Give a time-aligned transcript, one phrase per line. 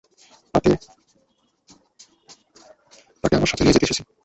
[3.23, 4.01] তাকে আমার সাথে নিয়ে যেতে এসেছি।